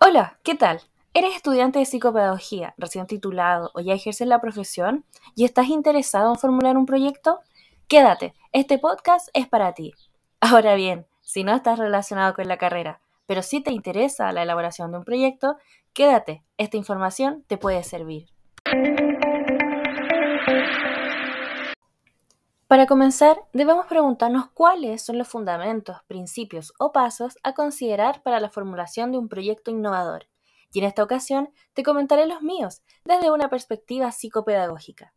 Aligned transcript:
Hola, 0.00 0.38
¿qué 0.44 0.54
tal? 0.54 0.80
¿Eres 1.12 1.34
estudiante 1.34 1.80
de 1.80 1.84
psicopedagogía, 1.84 2.72
recién 2.78 3.08
titulado 3.08 3.72
o 3.74 3.80
ya 3.80 3.94
ejerces 3.94 4.28
la 4.28 4.40
profesión 4.40 5.04
y 5.34 5.44
estás 5.44 5.66
interesado 5.66 6.30
en 6.30 6.38
formular 6.38 6.76
un 6.76 6.86
proyecto? 6.86 7.40
Quédate, 7.88 8.32
este 8.52 8.78
podcast 8.78 9.28
es 9.34 9.48
para 9.48 9.72
ti. 9.72 9.92
Ahora 10.40 10.76
bien, 10.76 11.06
si 11.20 11.42
no 11.42 11.52
estás 11.52 11.80
relacionado 11.80 12.32
con 12.34 12.46
la 12.46 12.58
carrera, 12.58 13.00
pero 13.26 13.42
sí 13.42 13.60
te 13.60 13.72
interesa 13.72 14.30
la 14.30 14.44
elaboración 14.44 14.92
de 14.92 14.98
un 14.98 15.04
proyecto, 15.04 15.56
quédate, 15.94 16.44
esta 16.58 16.76
información 16.76 17.42
te 17.48 17.58
puede 17.58 17.82
servir. 17.82 18.28
Para 22.68 22.84
comenzar, 22.84 23.40
debemos 23.54 23.86
preguntarnos 23.86 24.50
cuáles 24.50 25.02
son 25.02 25.16
los 25.16 25.26
fundamentos, 25.26 25.96
principios 26.06 26.74
o 26.78 26.92
pasos 26.92 27.38
a 27.42 27.54
considerar 27.54 28.22
para 28.22 28.40
la 28.40 28.50
formulación 28.50 29.10
de 29.10 29.16
un 29.16 29.30
proyecto 29.30 29.70
innovador. 29.70 30.26
Y 30.70 30.80
en 30.80 30.84
esta 30.84 31.02
ocasión 31.02 31.48
te 31.72 31.82
comentaré 31.82 32.26
los 32.26 32.42
míos 32.42 32.82
desde 33.06 33.30
una 33.30 33.48
perspectiva 33.48 34.12
psicopedagógica. 34.12 35.14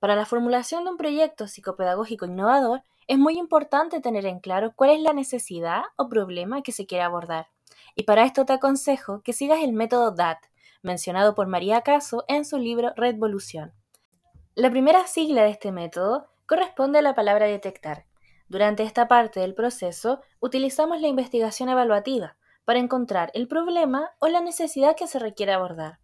Para 0.00 0.16
la 0.16 0.26
formulación 0.26 0.82
de 0.82 0.90
un 0.90 0.96
proyecto 0.96 1.46
psicopedagógico 1.46 2.26
innovador 2.26 2.82
es 3.06 3.16
muy 3.16 3.38
importante 3.38 4.00
tener 4.00 4.26
en 4.26 4.40
claro 4.40 4.72
cuál 4.74 4.90
es 4.90 5.00
la 5.02 5.12
necesidad 5.12 5.84
o 5.94 6.08
problema 6.08 6.62
que 6.62 6.72
se 6.72 6.86
quiere 6.86 7.04
abordar. 7.04 7.46
Y 7.94 8.02
para 8.02 8.24
esto 8.24 8.44
te 8.44 8.54
aconsejo 8.54 9.22
que 9.22 9.32
sigas 9.32 9.60
el 9.62 9.72
método 9.72 10.10
DAT, 10.10 10.38
mencionado 10.82 11.36
por 11.36 11.46
María 11.46 11.82
Caso 11.82 12.24
en 12.26 12.44
su 12.44 12.58
libro 12.58 12.92
Redvolución. 12.96 13.72
La 14.56 14.68
primera 14.68 15.06
sigla 15.06 15.44
de 15.44 15.50
este 15.50 15.70
método 15.70 16.31
corresponde 16.52 16.98
a 16.98 17.02
la 17.02 17.14
palabra 17.14 17.46
detectar. 17.46 18.04
Durante 18.46 18.82
esta 18.82 19.08
parte 19.08 19.40
del 19.40 19.54
proceso 19.54 20.20
utilizamos 20.38 21.00
la 21.00 21.08
investigación 21.08 21.70
evaluativa 21.70 22.36
para 22.66 22.78
encontrar 22.78 23.30
el 23.32 23.48
problema 23.48 24.10
o 24.18 24.28
la 24.28 24.42
necesidad 24.42 24.94
que 24.94 25.06
se 25.06 25.18
requiere 25.18 25.54
abordar. 25.54 25.98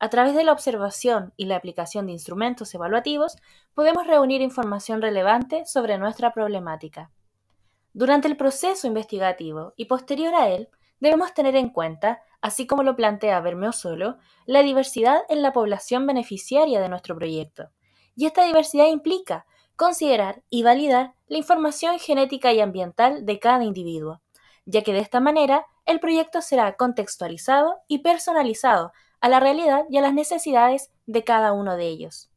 A 0.00 0.10
través 0.10 0.34
de 0.34 0.42
la 0.42 0.50
observación 0.50 1.32
y 1.36 1.44
la 1.44 1.54
aplicación 1.54 2.06
de 2.06 2.12
instrumentos 2.12 2.74
evaluativos 2.74 3.36
podemos 3.72 4.04
reunir 4.08 4.40
información 4.40 5.00
relevante 5.00 5.64
sobre 5.64 5.96
nuestra 5.96 6.32
problemática. 6.32 7.12
Durante 7.92 8.26
el 8.26 8.36
proceso 8.36 8.88
investigativo 8.88 9.74
y 9.76 9.84
posterior 9.84 10.34
a 10.34 10.48
él, 10.48 10.70
debemos 10.98 11.34
tener 11.34 11.54
en 11.54 11.68
cuenta, 11.68 12.20
así 12.40 12.66
como 12.66 12.82
lo 12.82 12.96
plantea 12.96 13.38
Bermeo 13.38 13.70
Solo, 13.70 14.18
la 14.44 14.64
diversidad 14.64 15.20
en 15.28 15.40
la 15.40 15.52
población 15.52 16.04
beneficiaria 16.04 16.80
de 16.80 16.88
nuestro 16.88 17.14
proyecto. 17.14 17.70
Y 18.16 18.26
esta 18.26 18.44
diversidad 18.44 18.86
implica 18.86 19.46
considerar 19.76 20.42
y 20.50 20.62
validar 20.62 21.14
la 21.26 21.38
información 21.38 21.98
genética 21.98 22.52
y 22.52 22.60
ambiental 22.60 23.26
de 23.26 23.38
cada 23.38 23.64
individuo, 23.64 24.20
ya 24.66 24.82
que 24.82 24.92
de 24.92 25.00
esta 25.00 25.20
manera 25.20 25.66
el 25.86 26.00
proyecto 26.00 26.40
será 26.42 26.76
contextualizado 26.76 27.80
y 27.88 27.98
personalizado 27.98 28.92
a 29.20 29.28
la 29.28 29.40
realidad 29.40 29.84
y 29.90 29.98
a 29.98 30.00
las 30.00 30.14
necesidades 30.14 30.90
de 31.06 31.24
cada 31.24 31.52
uno 31.52 31.76
de 31.76 31.86
ellos. 31.86 32.30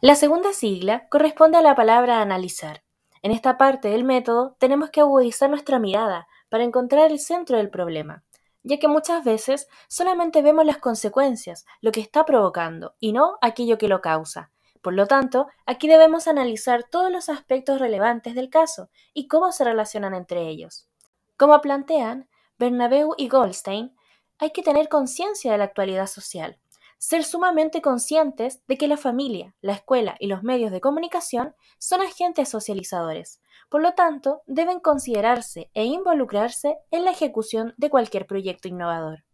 La 0.00 0.14
segunda 0.14 0.52
sigla 0.52 1.08
corresponde 1.08 1.58
a 1.58 1.62
la 1.62 1.74
palabra 1.74 2.20
analizar. 2.20 2.82
En 3.22 3.32
esta 3.32 3.56
parte 3.56 3.88
del 3.88 4.04
método 4.04 4.56
tenemos 4.58 4.90
que 4.90 5.00
agudizar 5.00 5.50
nuestra 5.50 5.78
mirada 5.78 6.28
para 6.48 6.64
encontrar 6.64 7.10
el 7.10 7.18
centro 7.18 7.56
del 7.56 7.70
problema, 7.70 8.22
ya 8.62 8.78
que 8.78 8.88
muchas 8.88 9.24
veces 9.24 9.68
solamente 9.88 10.42
vemos 10.42 10.66
las 10.66 10.78
consecuencias, 10.78 11.64
lo 11.80 11.92
que 11.92 12.00
está 12.00 12.24
provocando, 12.24 12.94
y 13.00 13.12
no 13.12 13.38
aquello 13.40 13.78
que 13.78 13.88
lo 13.88 14.00
causa, 14.00 14.50
por 14.82 14.94
lo 14.94 15.06
tanto, 15.06 15.48
aquí 15.66 15.88
debemos 15.88 16.28
analizar 16.28 16.84
todos 16.84 17.10
los 17.10 17.28
aspectos 17.28 17.80
relevantes 17.80 18.34
del 18.34 18.50
caso 18.50 18.90
y 19.12 19.28
cómo 19.28 19.52
se 19.52 19.64
relacionan 19.64 20.14
entre 20.14 20.48
ellos. 20.48 20.88
Como 21.36 21.60
plantean 21.60 22.28
Bernabeu 22.58 23.14
y 23.16 23.28
Goldstein, 23.28 23.94
hay 24.38 24.50
que 24.50 24.62
tener 24.62 24.88
conciencia 24.88 25.52
de 25.52 25.58
la 25.58 25.64
actualidad 25.64 26.06
social, 26.06 26.58
ser 26.98 27.24
sumamente 27.24 27.82
conscientes 27.82 28.62
de 28.66 28.78
que 28.78 28.88
la 28.88 28.96
familia, 28.96 29.54
la 29.60 29.72
escuela 29.72 30.16
y 30.18 30.26
los 30.26 30.42
medios 30.42 30.72
de 30.72 30.80
comunicación 30.80 31.54
son 31.78 32.00
agentes 32.00 32.48
socializadores, 32.48 33.40
por 33.68 33.82
lo 33.82 33.92
tanto, 33.94 34.42
deben 34.46 34.80
considerarse 34.80 35.70
e 35.74 35.84
involucrarse 35.84 36.78
en 36.90 37.04
la 37.04 37.10
ejecución 37.10 37.74
de 37.76 37.90
cualquier 37.90 38.26
proyecto 38.26 38.68
innovador. 38.68 39.24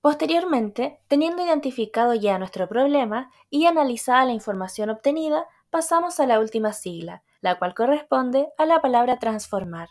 Posteriormente, 0.00 0.98
teniendo 1.08 1.44
identificado 1.44 2.14
ya 2.14 2.38
nuestro 2.38 2.68
problema 2.68 3.30
y 3.50 3.66
analizada 3.66 4.24
la 4.24 4.32
información 4.32 4.88
obtenida, 4.88 5.46
pasamos 5.68 6.20
a 6.20 6.26
la 6.26 6.40
última 6.40 6.72
sigla, 6.72 7.22
la 7.42 7.58
cual 7.58 7.74
corresponde 7.74 8.48
a 8.56 8.64
la 8.64 8.80
palabra 8.80 9.18
transformar. 9.18 9.90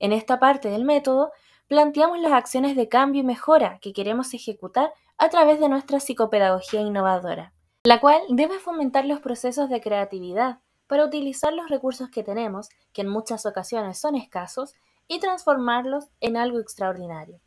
En 0.00 0.12
esta 0.12 0.40
parte 0.40 0.70
del 0.70 0.84
método, 0.84 1.30
planteamos 1.68 2.18
las 2.18 2.32
acciones 2.32 2.74
de 2.74 2.88
cambio 2.88 3.20
y 3.20 3.24
mejora 3.24 3.78
que 3.80 3.92
queremos 3.92 4.34
ejecutar 4.34 4.92
a 5.18 5.28
través 5.28 5.60
de 5.60 5.68
nuestra 5.68 6.00
psicopedagogía 6.00 6.80
innovadora, 6.80 7.52
la 7.84 8.00
cual 8.00 8.22
debe 8.30 8.58
fomentar 8.58 9.04
los 9.04 9.20
procesos 9.20 9.68
de 9.68 9.80
creatividad 9.80 10.58
para 10.88 11.04
utilizar 11.04 11.52
los 11.52 11.68
recursos 11.68 12.10
que 12.10 12.24
tenemos, 12.24 12.70
que 12.92 13.02
en 13.02 13.08
muchas 13.08 13.46
ocasiones 13.46 13.98
son 14.00 14.16
escasos, 14.16 14.74
y 15.06 15.20
transformarlos 15.20 16.08
en 16.20 16.36
algo 16.36 16.58
extraordinario. 16.58 17.40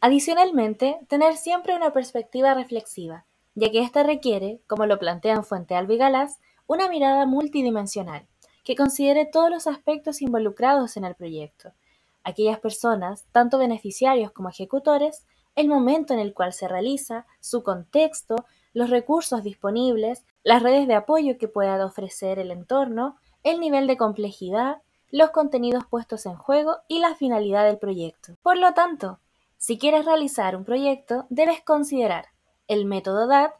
Adicionalmente, 0.00 1.00
tener 1.08 1.36
siempre 1.36 1.74
una 1.74 1.92
perspectiva 1.92 2.54
reflexiva, 2.54 3.26
ya 3.54 3.70
que 3.70 3.80
ésta 3.82 4.04
requiere, 4.04 4.60
como 4.68 4.86
lo 4.86 4.98
plantean 4.98 5.44
Fuente 5.44 5.74
Alba 5.74 5.94
y 5.94 5.98
Galás, 5.98 6.38
una 6.68 6.88
mirada 6.88 7.26
multidimensional, 7.26 8.28
que 8.62 8.76
considere 8.76 9.26
todos 9.26 9.50
los 9.50 9.66
aspectos 9.66 10.22
involucrados 10.22 10.96
en 10.96 11.04
el 11.04 11.16
proyecto, 11.16 11.72
aquellas 12.22 12.60
personas, 12.60 13.26
tanto 13.32 13.58
beneficiarios 13.58 14.30
como 14.30 14.50
ejecutores, 14.50 15.26
el 15.56 15.66
momento 15.66 16.14
en 16.14 16.20
el 16.20 16.32
cual 16.32 16.52
se 16.52 16.68
realiza, 16.68 17.26
su 17.40 17.64
contexto, 17.64 18.36
los 18.72 18.90
recursos 18.90 19.42
disponibles, 19.42 20.24
las 20.44 20.62
redes 20.62 20.86
de 20.86 20.94
apoyo 20.94 21.38
que 21.38 21.48
pueda 21.48 21.84
ofrecer 21.84 22.38
el 22.38 22.52
entorno, 22.52 23.16
el 23.42 23.58
nivel 23.58 23.88
de 23.88 23.96
complejidad, 23.96 24.82
los 25.10 25.30
contenidos 25.30 25.84
puestos 25.86 26.26
en 26.26 26.36
juego 26.36 26.76
y 26.86 27.00
la 27.00 27.16
finalidad 27.16 27.64
del 27.64 27.78
proyecto. 27.78 28.34
Por 28.42 28.58
lo 28.58 28.74
tanto, 28.74 29.18
si 29.58 29.76
quieres 29.76 30.04
realizar 30.04 30.56
un 30.56 30.64
proyecto, 30.64 31.26
debes 31.30 31.62
considerar 31.62 32.26
el 32.68 32.86
método 32.86 33.26
DAT, 33.26 33.52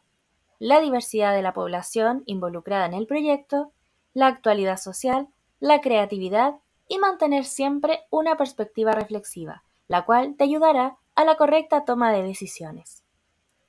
la 0.57 0.79
diversidad 0.79 1.33
de 1.33 1.41
la 1.41 1.53
población 1.53 2.23
involucrada 2.25 2.85
en 2.85 2.93
el 2.93 3.05
proyecto, 3.05 3.73
la 4.13 4.27
actualidad 4.27 4.77
social, 4.77 5.27
la 5.59 5.81
creatividad 5.81 6.55
y 6.87 6.97
mantener 6.99 7.43
siempre 7.45 8.01
una 8.09 8.37
perspectiva 8.37 8.93
reflexiva, 8.93 9.63
la 9.87 10.05
cual 10.05 10.35
te 10.37 10.45
ayudará 10.45 10.97
a 11.15 11.25
la 11.25 11.35
correcta 11.35 11.83
toma 11.83 12.13
de 12.13 12.23
decisiones. 12.23 13.03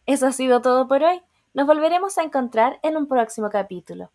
Eso 0.07 0.29
ha 0.29 0.33
sido 0.33 0.63
todo 0.63 0.87
por 0.87 1.03
hoy. 1.03 1.23
Nos 1.53 1.67
volveremos 1.67 2.17
a 2.17 2.23
encontrar 2.23 2.79
en 2.83 2.97
un 2.97 3.09
próximo 3.09 3.51
capítulo. 3.51 4.13